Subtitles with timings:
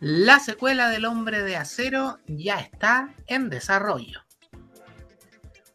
[0.00, 4.22] La secuela del Hombre de Acero ya está en desarrollo.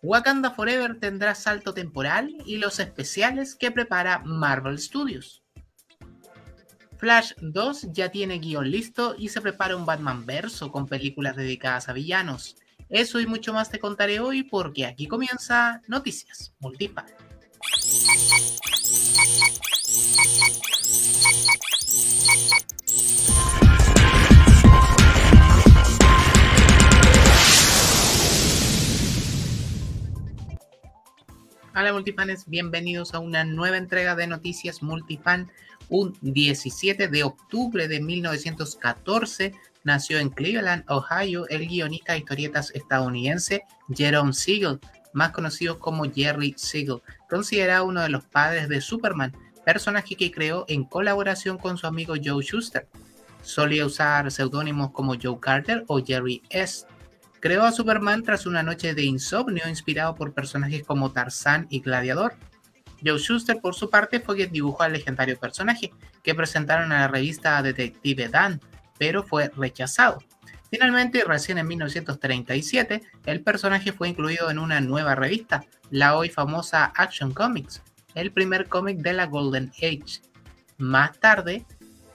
[0.01, 5.43] Wakanda Forever tendrá salto temporal y los especiales que prepara Marvel Studios.
[6.97, 11.87] Flash 2 ya tiene guion listo y se prepara un Batman verso con películas dedicadas
[11.87, 12.55] a villanos.
[12.89, 17.05] Eso y mucho más te contaré hoy porque aquí comienza Noticias Multipan.
[31.77, 35.51] Hola multipanes, bienvenidos a una nueva entrega de Noticias Multipan.
[35.89, 43.63] Un 17 de octubre de 1914 nació en Cleveland, Ohio, el guionista de historietas estadounidense
[43.93, 44.79] Jerome Siegel,
[45.11, 49.35] más conocido como Jerry Siegel, considerado uno de los padres de Superman,
[49.65, 52.87] personaje que creó en colaboración con su amigo Joe Schuster.
[53.41, 56.85] Solía usar seudónimos como Joe Carter o Jerry S
[57.39, 62.35] creó a Superman tras una noche de insomnio inspirado por personajes como Tarzán y Gladiador.
[63.03, 65.91] Joe Schuster, por su parte, fue quien dibujó al legendario personaje,
[66.23, 68.59] que presentaron a la revista Detective Dan,
[68.97, 70.19] pero fue rechazado.
[70.69, 76.91] Finalmente, recién en 1937, el personaje fue incluido en una nueva revista, la hoy famosa
[76.95, 77.81] Action Comics,
[78.15, 80.21] el primer cómic de la Golden Age.
[80.77, 81.65] Más tarde,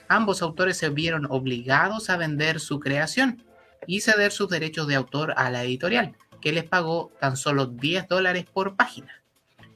[0.09, 3.43] ambos autores se vieron obligados a vender su creación,
[3.87, 8.09] y ceder sus derechos de autor a la editorial, que les pagó tan solo 10
[8.09, 9.23] dólares por página.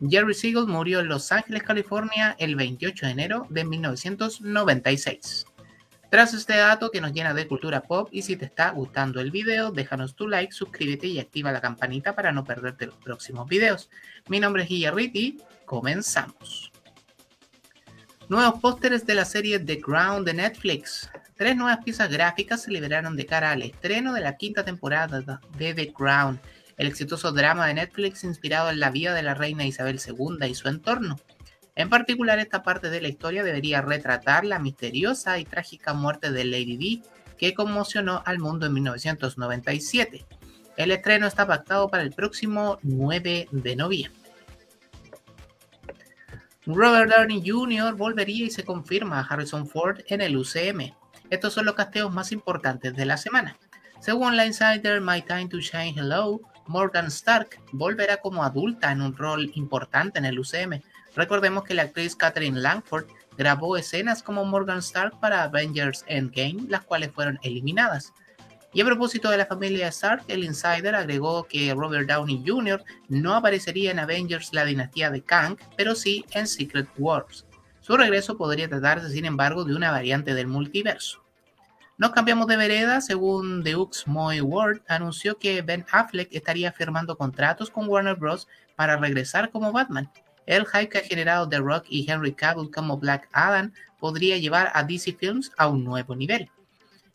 [0.09, 5.47] Jerry Siegel murió en Los Ángeles, California, el 28 de enero de 1996.
[6.11, 9.33] Tras este dato que nos llena de cultura pop y si te está gustando el
[9.33, 13.91] video, déjanos tu like, suscríbete y activa la campanita para no perderte los próximos videos.
[14.29, 16.71] Mi nombre es Guillerriti, comenzamos.
[18.29, 21.11] Nuevos pósteres de la serie The Crown de Netflix.
[21.37, 25.75] Tres nuevas piezas gráficas se liberaron de cara al estreno de la quinta temporada de
[25.75, 26.41] The Crown,
[26.77, 30.55] el exitoso drama de Netflix inspirado en la vida de la reina Isabel II y
[30.55, 31.19] su entorno.
[31.75, 36.45] En particular, esta parte de la historia debería retratar la misteriosa y trágica muerte de
[36.45, 37.03] Lady Di,
[37.37, 40.25] que conmocionó al mundo en 1997.
[40.77, 44.21] El estreno está pactado para el próximo 9 de noviembre.
[46.67, 47.95] Robert Downey Jr.
[47.95, 50.95] volvería y se confirma a Harrison Ford en el UCM.
[51.31, 53.57] Estos son los casteos más importantes de la semana.
[54.01, 59.17] Según la Insider My Time to Shine Hello, Morgan Stark volverá como adulta en un
[59.17, 60.83] rol importante en el UCM.
[61.17, 66.83] Recordemos que la actriz Catherine Langford grabó escenas como Morgan Stark para Avengers Endgame, las
[66.83, 68.13] cuales fueron eliminadas.
[68.73, 72.83] Y a propósito de la familia Stark, el Insider agregó que Robert Downey Jr.
[73.09, 77.47] no aparecería en Avengers La Dinastía de Kang, pero sí en Secret Wars.
[77.85, 81.23] Su regreso podría tratarse, sin embargo, de una variante del multiverso.
[81.99, 87.69] Nos cambiamos de vereda, según The Moy World, anunció que Ben Affleck estaría firmando contratos
[87.69, 88.49] con Warner Bros.
[88.75, 90.11] para regresar como Batman.
[90.47, 94.71] El hype que ha generado The Rock y Henry Cavill como Black Adam podría llevar
[94.73, 96.49] a DC Films a un nuevo nivel.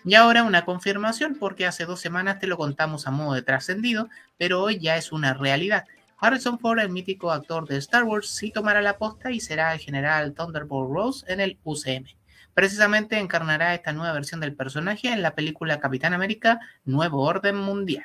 [0.05, 4.07] Y ahora una confirmación, porque hace dos semanas te lo contamos a modo de trascendido,
[4.37, 5.85] pero hoy ya es una realidad.
[6.21, 9.79] Harrison Ford, el mítico actor de Star Wars, sí tomará la posta y será el
[9.79, 12.05] general Thunderbolt Rose en el UCM.
[12.53, 18.03] Precisamente encarnará esta nueva versión del personaje en la película Capitán América Nuevo Orden Mundial.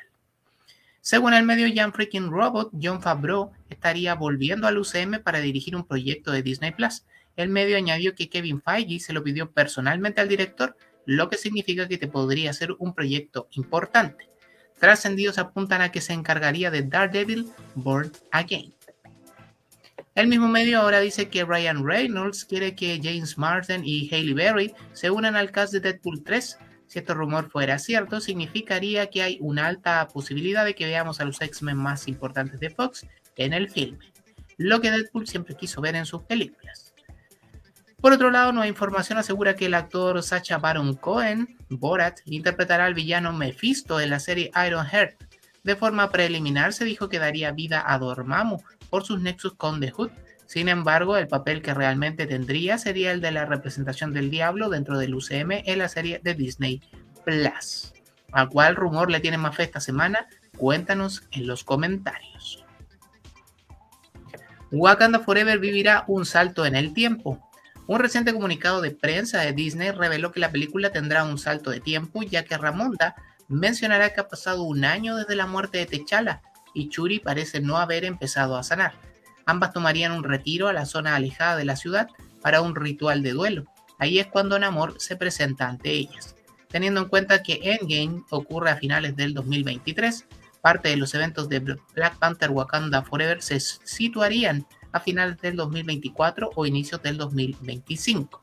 [1.01, 5.85] Según el medio Jan Freaking Robot, John Favreau estaría volviendo al UCM para dirigir un
[5.85, 7.05] proyecto de Disney Plus.
[7.35, 11.89] El medio añadió que Kevin Feige se lo pidió personalmente al director, lo que significa
[11.89, 14.29] que te podría ser un proyecto importante.
[14.85, 18.75] Trascendidos apuntan a que se encargaría de Daredevil Born Again.
[20.15, 24.75] El mismo medio ahora dice que Ryan Reynolds quiere que James Marsden y Hailey Berry
[24.93, 26.59] se unan al cast de Deadpool 3.
[26.87, 31.25] Si este rumor fuera cierto, significaría que hay una alta posibilidad de que veamos a
[31.25, 33.07] los X-Men más importantes de Fox
[33.37, 34.13] en el filme,
[34.59, 36.84] lo que Deadpool siempre quiso ver en sus películas.
[38.05, 42.93] Por otro lado, nueva información asegura que el actor Sacha Baron Cohen Borat interpretará al
[42.93, 45.25] villano Mephisto en la serie Iron Heart.
[45.63, 48.59] De forma preliminar se dijo que daría vida a Dormammu
[48.91, 50.11] por sus nexos con The Hood.
[50.45, 54.99] Sin embargo, el papel que realmente tendría sería el de la representación del diablo dentro
[54.99, 56.83] del UCM en la serie de Disney
[57.25, 57.95] Plus.
[58.33, 60.27] ¿A cuál rumor le tiene más fe esta semana?
[60.59, 62.67] Cuéntanos en los comentarios.
[64.71, 67.41] Wakanda Forever vivirá un salto en el tiempo.
[67.87, 71.81] Un reciente comunicado de prensa de Disney reveló que la película tendrá un salto de
[71.81, 73.15] tiempo, ya que Ramonda
[73.49, 76.41] mencionará que ha pasado un año desde la muerte de T'Challa
[76.73, 78.95] y Churi parece no haber empezado a sanar.
[79.45, 82.09] Ambas tomarían un retiro a la zona alejada de la ciudad
[82.41, 83.65] para un ritual de duelo.
[83.99, 86.37] Ahí es cuando Namor se presenta ante ellas.
[86.69, 90.27] teniendo en cuenta que Endgame ocurre a finales del 2023.
[90.61, 96.53] Parte de los eventos de Black Panther Wakanda Forever se situarían a finales del 2024
[96.55, 98.41] o inicios del 2025.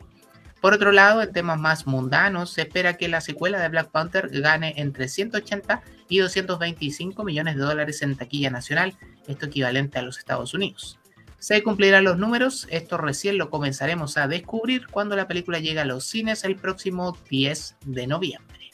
[0.59, 4.29] Por otro lado, en temas más mundanos, se espera que la secuela de Black Panther
[4.29, 8.95] gane entre 180 y 225 millones de dólares en taquilla nacional,
[9.27, 10.99] esto equivalente a los Estados Unidos.
[11.39, 15.85] Se cumplirán los números, esto recién lo comenzaremos a descubrir cuando la película llegue a
[15.85, 18.71] los cines el próximo 10 de noviembre.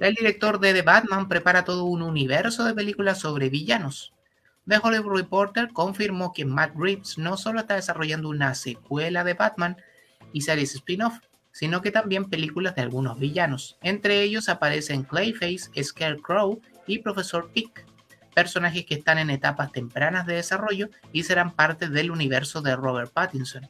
[0.00, 4.13] El director de The Batman prepara todo un universo de películas sobre villanos.
[4.66, 9.76] The Hollywood Reporter confirmó que Matt Reeves no solo está desarrollando una secuela de Batman
[10.32, 11.18] y series spin-off,
[11.52, 13.78] sino que también películas de algunos villanos.
[13.82, 17.86] Entre ellos aparecen Clayface, Scarecrow y Profesor Pick
[18.34, 23.12] personajes que están en etapas tempranas de desarrollo y serán parte del universo de Robert
[23.12, 23.68] Pattinson.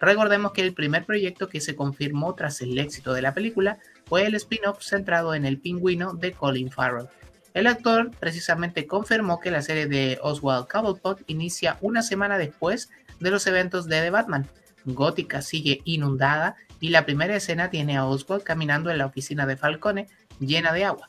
[0.00, 4.26] Recordemos que el primer proyecto que se confirmó tras el éxito de la película fue
[4.26, 7.08] el spin-off centrado en el pingüino de Colin Farrell.
[7.56, 13.30] El actor precisamente confirmó que la serie de Oswald Cobblepot inicia una semana después de
[13.30, 14.46] los eventos de The Batman.
[14.84, 19.56] Gótica sigue inundada y la primera escena tiene a Oswald caminando en la oficina de
[19.56, 20.06] Falcone
[20.38, 21.08] llena de agua.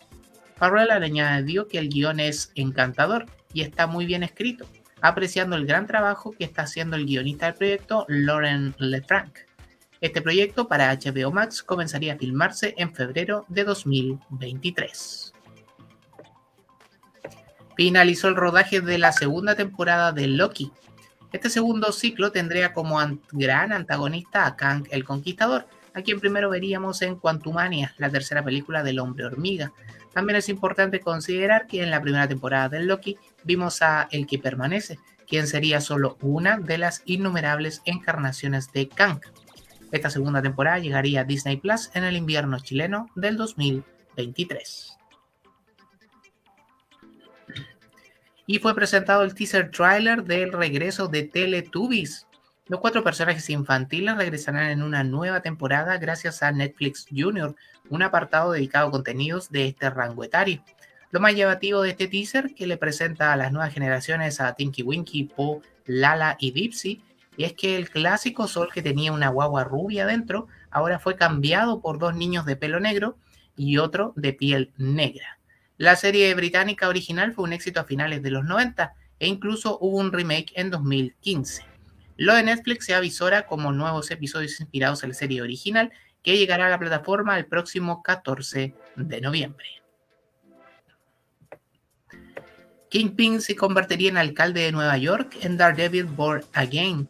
[0.55, 4.65] Farrell añadió que el guion es encantador y está muy bien escrito,
[5.01, 9.39] apreciando el gran trabajo que está haciendo el guionista del proyecto, Lauren Lefranc.
[9.99, 15.33] Este proyecto para HBO Max comenzaría a filmarse en febrero de 2023.
[17.77, 20.71] Finalizó el rodaje de la segunda temporada de Loki.
[21.31, 22.99] Este segundo ciclo tendría como
[23.31, 28.83] gran antagonista a Kang el Conquistador, a quien primero veríamos en Quantumania, la tercera película
[28.83, 29.71] del Hombre Hormiga,
[30.17, 34.39] también es importante considerar que en la primera temporada del Loki vimos a El que
[34.39, 34.97] permanece,
[35.27, 39.19] quien sería solo una de las innumerables encarnaciones de Kang.
[39.91, 44.97] Esta segunda temporada llegaría a Disney Plus en el invierno chileno del 2023.
[48.49, 52.27] Y fue presentado el teaser trailer del regreso de Teletubbies.
[52.67, 57.57] Los cuatro personajes infantiles regresarán en una nueva temporada gracias a Netflix Junior,
[57.89, 60.63] un apartado dedicado a contenidos de este rango etario.
[61.11, 64.81] Lo más llamativo de este teaser que le presenta a las nuevas generaciones a Tinky
[64.81, 67.01] Winky, Po, Lala y Dipsy
[67.37, 71.99] es que el clásico sol que tenía una guagua rubia dentro ahora fue cambiado por
[71.99, 73.17] dos niños de pelo negro
[73.57, 75.36] y otro de piel negra.
[75.77, 79.97] La serie británica original fue un éxito a finales de los 90 e incluso hubo
[79.97, 81.63] un remake en 2015.
[82.15, 85.91] Lo de Netflix se avisora como nuevos episodios inspirados en la serie original
[86.23, 89.67] que llegará a la plataforma el próximo 14 de noviembre.
[92.89, 97.07] Kingpin se convertiría en alcalde de Nueva York en Daredevil Born Again.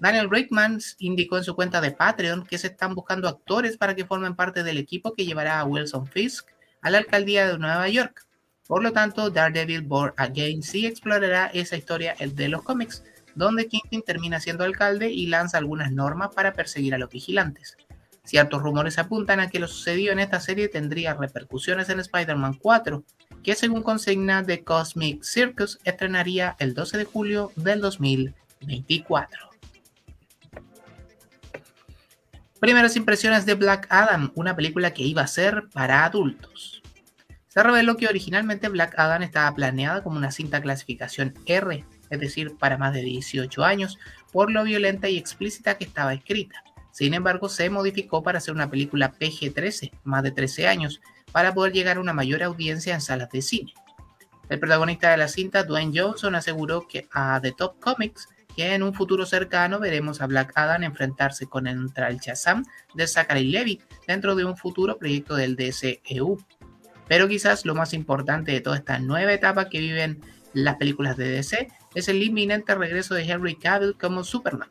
[0.00, 4.06] Daniel Rickman indicó en su cuenta de Patreon que se están buscando actores para que
[4.06, 6.48] formen parte del equipo que llevará a Wilson Fisk
[6.82, 8.26] a la alcaldía de Nueva York.
[8.66, 13.02] Por lo tanto, Daredevil Born Again sí explorará esa historia de los cómics,
[13.34, 17.76] donde Kingpin termina siendo alcalde y lanza algunas normas para perseguir a los vigilantes.
[18.24, 23.02] Ciertos rumores apuntan a que lo sucedido en esta serie tendría repercusiones en Spider-Man 4,
[23.42, 29.47] que según consigna de Cosmic Circus estrenaría el 12 de julio del 2024.
[32.60, 36.82] Primeras impresiones de Black Adam, una película que iba a ser para adultos.
[37.46, 42.56] Se reveló que originalmente Black Adam estaba planeada como una cinta clasificación R, es decir,
[42.58, 43.96] para más de 18 años,
[44.32, 46.64] por lo violenta y explícita que estaba escrita.
[46.90, 51.00] Sin embargo, se modificó para hacer una película PG-13, más de 13 años,
[51.30, 53.72] para poder llegar a una mayor audiencia en salas de cine.
[54.48, 58.94] El protagonista de la cinta, Dwayne Johnson, aseguró que a The Top Comics en un
[58.94, 64.44] futuro cercano veremos a Black Adam enfrentarse con el Shazam de Zachary Levi dentro de
[64.44, 66.38] un futuro proyecto del DCEU.
[67.06, 70.20] Pero quizás lo más importante de toda esta nueva etapa que viven
[70.52, 74.68] las películas de DC es el inminente regreso de Henry Cavill como Superman,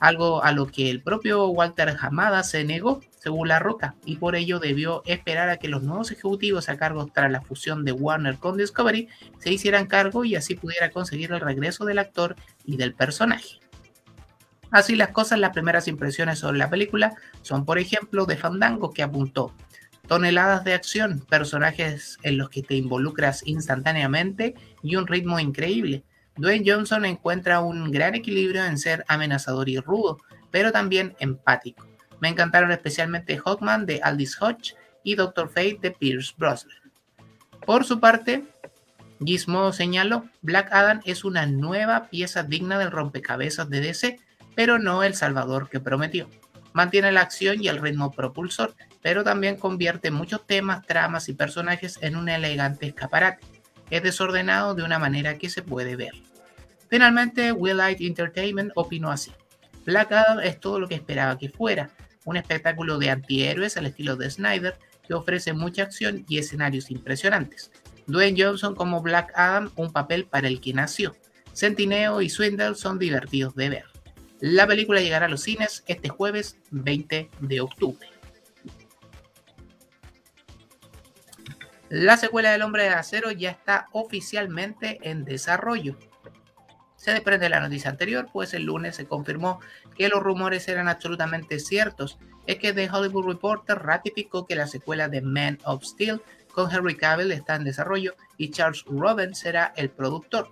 [0.00, 4.36] algo a lo que el propio Walter Hamada se negó, según La Roca, y por
[4.36, 8.36] ello debió esperar a que los nuevos ejecutivos a cargo tras la fusión de Warner
[8.36, 9.08] con Discovery
[9.40, 13.58] se hicieran cargo y así pudiera conseguir el regreso del actor y del personaje.
[14.70, 19.02] Así las cosas, las primeras impresiones sobre la película son, por ejemplo, de Fandango, que
[19.02, 19.52] apuntó
[20.06, 26.04] toneladas de acción, personajes en los que te involucras instantáneamente y un ritmo increíble
[26.36, 30.18] Dwayne Johnson encuentra un gran equilibrio en ser amenazador y rudo,
[30.50, 31.86] pero también empático.
[32.20, 36.76] Me encantaron especialmente Hawkman de Aldis Hodge y Doctor Fate de Pierce Brosnan.
[37.66, 38.44] Por su parte,
[39.24, 44.18] Gizmo señaló, Black Adam es una nueva pieza digna del rompecabezas de DC,
[44.54, 46.28] pero no el salvador que prometió.
[46.72, 51.98] Mantiene la acción y el ritmo propulsor, pero también convierte muchos temas, tramas y personajes
[52.02, 53.46] en un elegante escaparate.
[53.90, 56.12] Es desordenado de una manera que se puede ver.
[56.88, 59.32] Finalmente, Will Light Entertainment opinó así.
[59.84, 61.90] Black Adam es todo lo que esperaba que fuera,
[62.24, 67.70] un espectáculo de antihéroes al estilo de Snyder que ofrece mucha acción y escenarios impresionantes.
[68.06, 71.14] Dwayne Johnson como Black Adam, un papel para el que nació.
[71.54, 73.84] Centineo y Swindle son divertidos de ver.
[74.40, 78.08] La película llegará a los cines este jueves 20 de octubre.
[81.88, 85.96] La secuela del Hombre de Acero ya está oficialmente en desarrollo.
[87.04, 89.60] Se desprende de la noticia anterior, pues el lunes se confirmó
[89.94, 92.16] que los rumores eran absolutamente ciertos.
[92.46, 96.22] Es que The Hollywood Reporter ratificó que la secuela de Man of Steel
[96.54, 100.50] con Henry Cavill está en desarrollo y Charles Robin será el productor.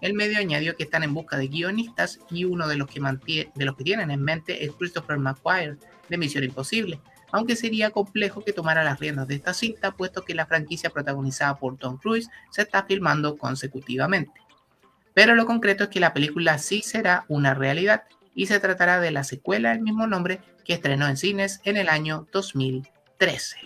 [0.00, 3.64] El medio añadió que están en busca de guionistas y uno de los que, de
[3.64, 5.78] los que tienen en mente es Christopher McQuire
[6.08, 7.00] de Misión Imposible,
[7.32, 11.56] aunque sería complejo que tomara las riendas de esta cinta puesto que la franquicia protagonizada
[11.56, 14.47] por Tom Cruise se está filmando consecutivamente.
[15.18, 18.04] Pero lo concreto es que la película sí será una realidad
[18.36, 21.88] y se tratará de la secuela del mismo nombre que estrenó en cines en el
[21.88, 23.56] año 2013.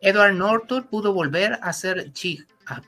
[0.00, 2.10] Edward Norton pudo volver a ser,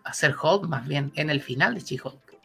[0.03, 2.37] a ser Hulk más bien en el final de She-Hulk.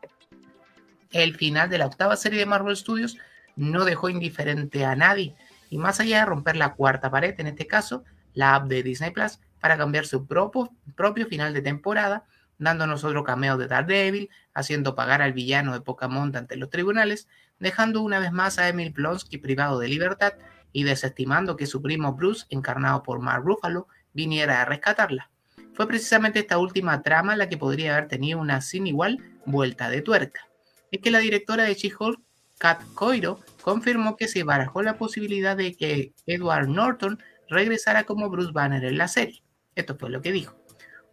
[1.12, 3.18] El final de la octava serie de Marvel Studios
[3.56, 5.36] no dejó indiferente a nadie
[5.72, 8.04] y más allá de romper la cuarta pared, en este caso
[8.36, 12.26] la app de Disney Plus, para cambiar su propio, propio final de temporada,
[12.58, 17.28] dándonos otro cameo de Daredevil, haciendo pagar al villano de Pokémon ante los tribunales,
[17.60, 20.34] dejando una vez más a Emil Blonsky privado de libertad
[20.72, 25.30] y desestimando que su primo Bruce, encarnado por Mark Ruffalo, viniera a rescatarla.
[25.74, 30.02] Fue precisamente esta última trama la que podría haber tenido una sin igual vuelta de
[30.02, 30.48] tuerca.
[30.92, 32.22] Es que la directora de She-Hulk,
[32.58, 37.20] Kat Coiro, confirmó que se barajó la posibilidad de que Edward Norton
[37.50, 39.44] regresara como Bruce Banner en la serie.
[39.76, 40.56] Esto fue lo que dijo.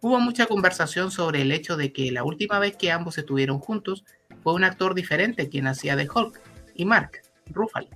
[0.03, 4.03] Hubo mucha conversación sobre el hecho de que la última vez que ambos estuvieron juntos
[4.43, 6.41] fue un actor diferente quien hacía de Hulk,
[6.75, 7.87] y Mark Ruffalo.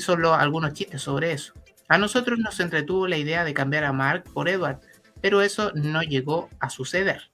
[0.00, 1.52] Solo algunos chistes sobre eso.
[1.88, 4.80] A nosotros nos entretuvo la idea de cambiar a Mark por Edward,
[5.20, 7.30] pero eso no llegó a suceder.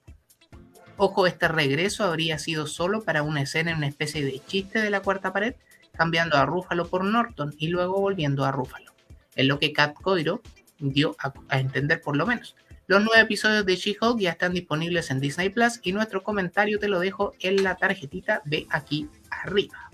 [0.96, 4.90] Ojo, este regreso habría sido solo para una escena en una especie de chiste de
[4.90, 5.54] la cuarta pared,
[5.96, 8.90] cambiando a Ruffalo por Norton y luego volviendo a Ruffalo.
[9.36, 10.42] Es lo que Cat Coiro
[10.80, 11.14] dio
[11.48, 12.56] a entender por lo menos.
[12.92, 16.88] Los nueve episodios de She-Hulk ya están disponibles en Disney Plus y nuestro comentario te
[16.88, 19.90] lo dejo en la tarjetita de aquí arriba.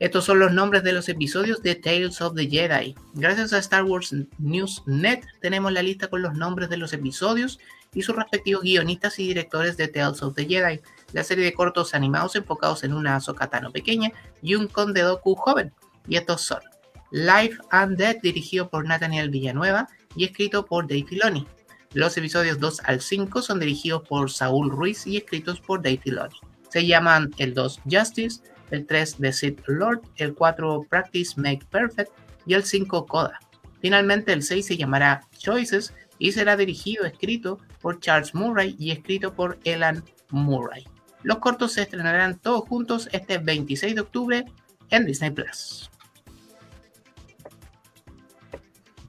[0.00, 2.96] Estos son los nombres de los episodios de Tales of the Jedi.
[3.14, 7.60] Gracias a Star Wars News Net tenemos la lista con los nombres de los episodios
[7.94, 10.80] y sus respectivos guionistas y directores de Tales of the Jedi,
[11.12, 14.10] la serie de cortos animados enfocados en una Sokatano pequeña
[14.42, 15.72] y un Conde Doku joven.
[16.08, 16.62] Y estos son
[17.12, 21.46] Life and Death dirigido por Nathaniel Villanueva, y escrito por Dave Filoni.
[21.92, 26.36] Los episodios 2 al 5 son dirigidos por Saúl Ruiz y escritos por Dave Filoni.
[26.68, 32.12] Se llaman el 2 Justice, el 3 The Sith Lord, el 4 Practice Make Perfect
[32.46, 33.40] y el 5 Coda.
[33.80, 39.34] Finalmente el 6 se llamará Choices y será dirigido, escrito por Charles Murray y escrito
[39.34, 40.86] por Elan Murray.
[41.22, 44.44] Los cortos se estrenarán todos juntos este 26 de octubre
[44.90, 45.90] en Disney Plus.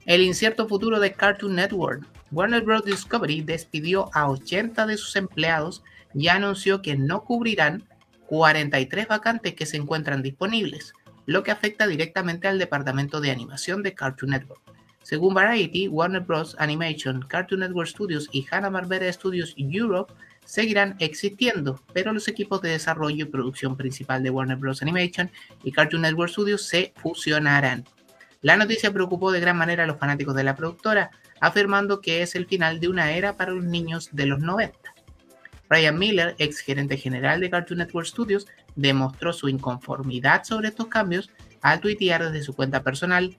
[0.04, 2.04] El incierto futuro de Cartoon Network.
[2.32, 2.84] Warner Bros.
[2.84, 7.84] Discovery despidió a 80 de sus empleados y anunció que no cubrirán
[8.26, 10.92] 43 vacantes que se encuentran disponibles,
[11.26, 14.60] lo que afecta directamente al departamento de animación de Cartoon Network.
[15.04, 16.56] Según Variety, Warner Bros.
[16.58, 20.12] Animation, Cartoon Network Studios y Hanna-Barbera Studios Europe
[20.44, 24.82] seguirán existiendo, pero los equipos de desarrollo y producción principal de Warner Bros.
[24.82, 25.30] Animation
[25.62, 27.84] y Cartoon Network Studios se fusionarán.
[28.42, 32.34] La noticia preocupó de gran manera a los fanáticos de la productora, afirmando que es
[32.34, 34.76] el final de una era para los niños de los 90.
[35.70, 41.30] Ryan Miller, ex gerente general de Cartoon Network Studios, demostró su inconformidad sobre estos cambios
[41.62, 43.38] al tuitear desde su cuenta personal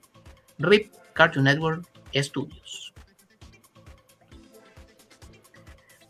[0.57, 2.93] RIP Cartoon Network Studios.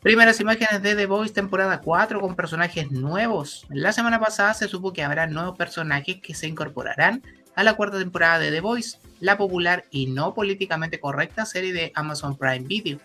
[0.02, 3.66] Primeras imágenes de The Voice temporada 4 con personajes nuevos.
[3.70, 7.24] La semana pasada se supo que habrá nuevos personajes que se incorporarán
[7.56, 11.92] a la cuarta temporada de The Voice, la popular y no políticamente correcta serie de
[11.96, 13.00] Amazon Prime Video.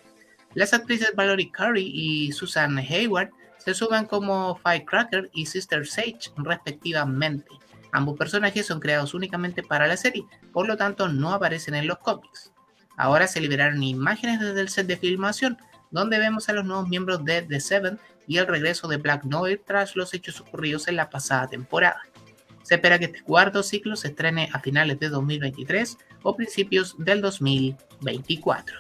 [0.55, 7.49] Las actrices Valerie Curry y Susan Hayward se suman como Firecracker y Sister Sage respectivamente.
[7.93, 11.99] Ambos personajes son creados únicamente para la serie, por lo tanto no aparecen en los
[11.99, 12.53] cómics.
[12.97, 15.59] Ahora se liberaron imágenes desde el set de filmación,
[15.91, 19.63] donde vemos a los nuevos miembros de The Seven y el regreso de Black Noir
[19.65, 22.03] tras los hechos ocurridos en la pasada temporada.
[22.69, 27.23] Se espera que este cuarto ciclo se estrene a finales de 2023 o principios del
[27.23, 28.77] 2024.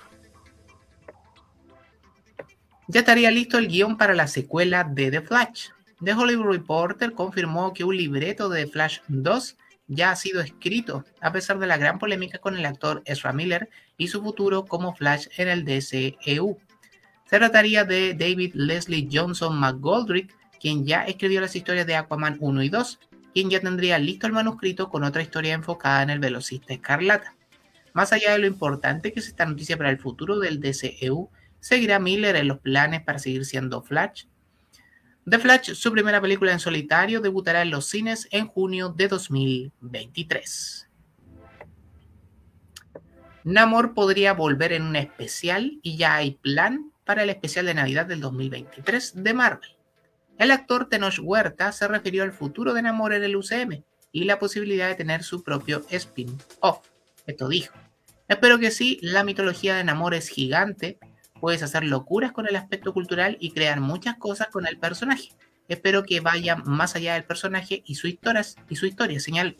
[2.88, 5.68] Ya estaría listo el guion para la secuela de The Flash.
[6.04, 11.06] The Hollywood Reporter confirmó que un libreto de The Flash 2 ya ha sido escrito,
[11.22, 14.94] a pesar de la gran polémica con el actor Ezra Miller y su futuro como
[14.94, 16.58] Flash en el DCEU.
[17.24, 22.62] Se trataría de David Leslie Johnson McGoldrick, quien ya escribió las historias de Aquaman 1
[22.64, 23.00] y 2,
[23.38, 27.36] quien ya tendría listo el manuscrito con otra historia enfocada en el velocista escarlata.
[27.92, 31.30] Más allá de lo importante que es esta noticia para el futuro del DCEU,
[31.60, 34.24] ¿seguirá Miller en los planes para seguir siendo Flash?
[35.30, 40.88] The Flash, su primera película en solitario, debutará en los cines en junio de 2023.
[43.44, 48.06] Namor podría volver en un especial y ya hay plan para el especial de Navidad
[48.06, 49.77] del 2023 de Marvel.
[50.38, 54.38] El actor Tenoch Huerta se refirió al futuro de Namor en el UCM y la
[54.38, 56.78] posibilidad de tener su propio spin-off.
[57.26, 57.74] Esto dijo.
[58.28, 60.98] Espero que sí, la mitología de Namor es gigante
[61.40, 65.30] Puedes hacer locuras con el aspecto cultural y crear muchas cosas con el personaje.
[65.68, 69.56] Espero que vaya más allá del personaje y su historia, y su historia señal.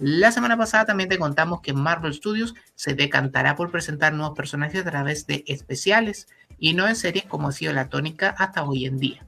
[0.00, 4.80] La semana pasada también te contamos que Marvel Studios se decantará por presentar nuevos personajes
[4.80, 8.86] a través de especiales y no en series como ha sido la tónica hasta hoy
[8.86, 9.26] en día.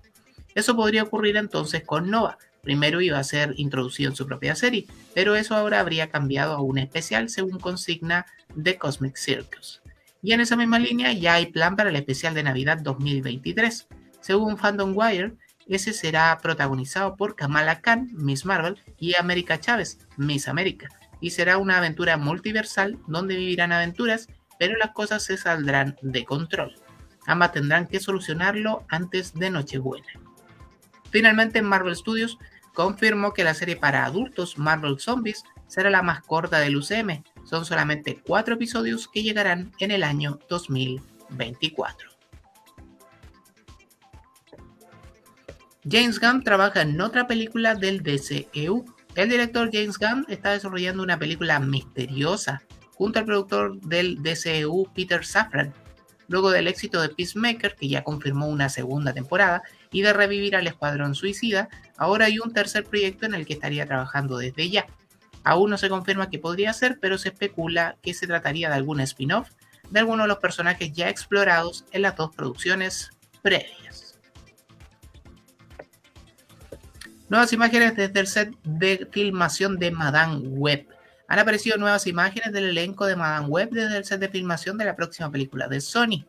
[0.54, 2.38] Eso podría ocurrir entonces con Nova.
[2.62, 6.62] Primero iba a ser introducido en su propia serie, pero eso ahora habría cambiado a
[6.62, 9.82] un especial según consigna de Cosmic Circus.
[10.22, 13.88] Y en esa misma línea ya hay plan para el especial de Navidad 2023.
[14.20, 15.32] Según Fandom Wire,
[15.66, 20.88] ese será protagonizado por Kamala Khan, Miss Marvel, y América Chávez, Miss América,
[21.20, 24.28] y será una aventura multiversal donde vivirán aventuras,
[24.58, 26.74] pero las cosas se saldrán de control.
[27.26, 30.08] Ambas tendrán que solucionarlo antes de Nochebuena.
[31.10, 32.38] Finalmente, Marvel Studios
[32.74, 37.64] confirmó que la serie para adultos Marvel Zombies será la más corta del UCM, son
[37.64, 42.10] solamente cuatro episodios que llegarán en el año 2024.
[45.88, 48.84] James Gunn trabaja en otra película del DCEU.
[49.14, 52.62] El director James Gunn está desarrollando una película misteriosa
[52.94, 55.72] junto al productor del DCEU Peter Safran.
[56.28, 60.66] Luego del éxito de Peacemaker, que ya confirmó una segunda temporada, y de revivir al
[60.66, 64.86] Escuadrón Suicida, ahora hay un tercer proyecto en el que estaría trabajando desde ya.
[65.42, 69.00] Aún no se confirma que podría ser, pero se especula que se trataría de algún
[69.00, 69.50] spin-off
[69.90, 73.10] de alguno de los personajes ya explorados en las dos producciones
[73.42, 74.18] previas.
[77.28, 80.86] Nuevas imágenes desde el set de filmación de Madame Web.
[81.28, 84.84] Han aparecido nuevas imágenes del elenco de Madame Web desde el set de filmación de
[84.84, 86.26] la próxima película de Sony.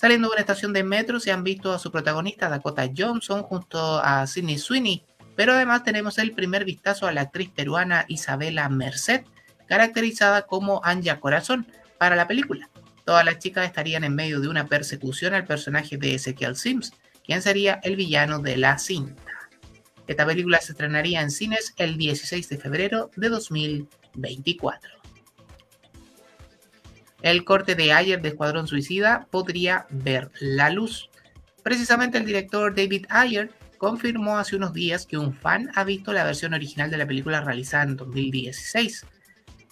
[0.00, 4.00] Saliendo de una estación de metro se han visto a su protagonista Dakota Johnson junto
[4.02, 5.04] a Sidney Sweeney,
[5.36, 9.24] pero además tenemos el primer vistazo a la actriz peruana Isabela Merced,
[9.66, 11.66] caracterizada como Anja Corazón
[11.98, 12.70] para la película.
[13.04, 17.42] Todas las chicas estarían en medio de una persecución al personaje de Ezekiel Sims, quien
[17.42, 19.50] sería el villano de la cinta.
[20.06, 24.99] Esta película se estrenaría en cines el 16 de febrero de 2024.
[27.22, 31.10] El corte de Ayer de Escuadrón Suicida podría ver la luz.
[31.62, 36.24] Precisamente el director David Ayer confirmó hace unos días que un fan ha visto la
[36.24, 39.06] versión original de la película realizada en 2016.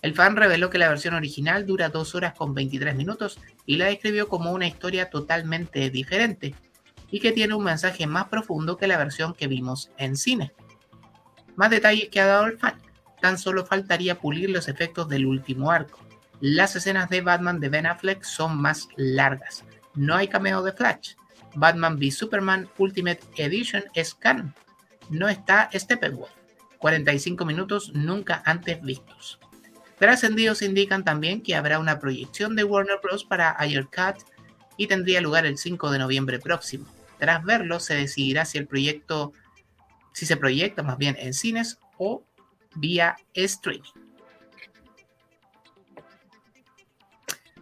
[0.02, 3.86] El fan reveló que la versión original dura 2 horas con 23 minutos y la
[3.86, 6.54] describió como una historia totalmente diferente
[7.10, 10.52] y que tiene un mensaje más profundo que la versión que vimos en cine.
[11.56, 12.74] Más detalles que ha dado el fan,
[13.20, 16.07] tan solo faltaría pulir los efectos del último arco.
[16.40, 19.64] Las escenas de Batman de Ben Affleck son más largas.
[19.94, 21.14] No hay cameo de Flash.
[21.54, 24.16] Batman v Superman Ultimate Edition es.
[25.10, 26.30] No está Steppenwolf.
[26.78, 29.40] 45 minutos nunca antes vistos.
[29.98, 33.24] Trascendidos indican también que habrá una proyección de Warner Bros.
[33.24, 34.22] para Ayer Cut
[34.76, 36.86] y tendría lugar el 5 de noviembre próximo.
[37.18, 39.32] Tras verlo, se decidirá si el proyecto,
[40.12, 42.22] si se proyecta más bien en cines o
[42.76, 44.07] vía streaming.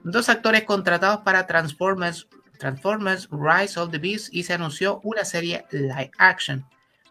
[0.09, 2.29] Dos actores contratados para Transformers
[2.61, 6.65] Rise of the Beast y se anunció una serie live action.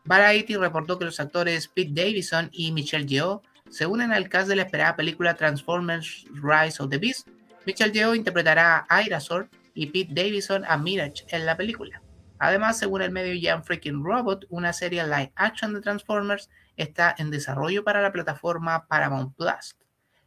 [0.06, 4.56] Variety reportó que los actores Pete Davidson y Michelle Yeoh se unen al cast de
[4.56, 7.28] la esperada película Transformers Rise of the Beast.
[7.66, 12.02] Michelle Yeoh interpretará a Irazor y Pete Davidson a Mirage en la película.
[12.40, 17.30] Además, según el medio Young Freaking Robot, una serie live action de Transformers está en
[17.30, 19.76] desarrollo para la plataforma Paramount Plus.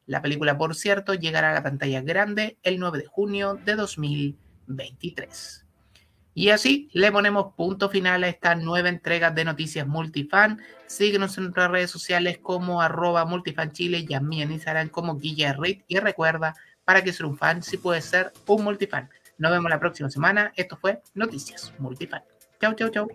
[0.09, 4.49] La película, por cierto, llegará a la pantalla grande el 9 de junio de 2020.
[4.68, 5.64] 2023.
[6.35, 10.61] Y así le ponemos punto final a esta nueva entrega de Noticias Multifan.
[10.87, 15.83] Síguenos en nuestras redes sociales como arroba multifanchile y a mí en Instagram como Guillerrit.
[15.88, 19.11] Y recuerda, para que ser un fan, si puede ser un multifan.
[19.37, 20.53] Nos vemos la próxima semana.
[20.55, 22.23] Esto fue Noticias Multifan.
[22.61, 23.09] Chau, chau, chau.